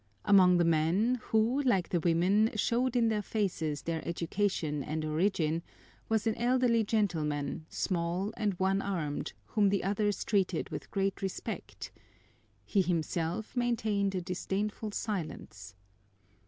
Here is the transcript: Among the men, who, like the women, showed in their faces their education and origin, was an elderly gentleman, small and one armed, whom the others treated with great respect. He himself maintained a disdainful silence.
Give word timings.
Among 0.25 0.57
the 0.57 0.65
men, 0.65 1.19
who, 1.25 1.61
like 1.61 1.89
the 1.89 1.99
women, 1.99 2.49
showed 2.55 2.95
in 2.95 3.09
their 3.09 3.21
faces 3.21 3.83
their 3.83 4.01
education 4.03 4.83
and 4.83 5.05
origin, 5.05 5.61
was 6.09 6.25
an 6.25 6.33
elderly 6.39 6.83
gentleman, 6.83 7.67
small 7.69 8.33
and 8.35 8.55
one 8.55 8.81
armed, 8.81 9.33
whom 9.45 9.69
the 9.69 9.83
others 9.83 10.23
treated 10.25 10.71
with 10.71 10.89
great 10.89 11.21
respect. 11.21 11.91
He 12.65 12.81
himself 12.81 13.55
maintained 13.55 14.15
a 14.15 14.21
disdainful 14.21 14.89
silence. 14.89 15.75